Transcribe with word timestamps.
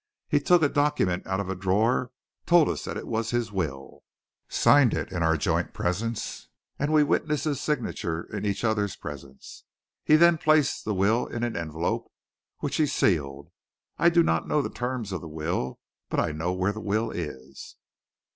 He 0.27 0.39
took 0.39 0.63
a 0.63 0.67
document 0.67 1.27
out 1.27 1.39
of 1.39 1.47
a 1.47 1.53
drawer, 1.53 2.11
told 2.47 2.69
us 2.69 2.85
that 2.85 2.97
it 2.97 3.05
was 3.05 3.29
his 3.29 3.51
will, 3.51 4.03
signed 4.49 4.95
it 4.95 5.11
in 5.11 5.21
our 5.21 5.37
joint 5.37 5.75
presence, 5.75 6.47
and 6.79 6.91
we 6.91 7.03
witnessed 7.03 7.43
his 7.43 7.61
signature 7.61 8.23
in 8.35 8.43
each 8.43 8.63
other's 8.63 8.95
presence. 8.95 9.63
He 10.03 10.15
then 10.15 10.39
placed 10.39 10.85
the 10.85 10.95
will 10.95 11.27
in 11.27 11.43
an 11.43 11.55
envelope, 11.55 12.11
which 12.61 12.77
he 12.77 12.87
sealed. 12.87 13.51
I 13.99 14.09
do 14.09 14.23
not 14.23 14.47
know 14.47 14.63
the 14.63 14.71
terms 14.71 15.11
of 15.11 15.21
the 15.21 15.29
will 15.29 15.79
but 16.09 16.19
I 16.19 16.31
know 16.31 16.51
where 16.51 16.73
the 16.73 16.81
will 16.81 17.11
is." 17.11 17.75